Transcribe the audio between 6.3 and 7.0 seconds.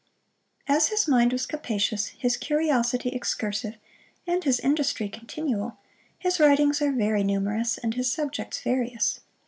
writings are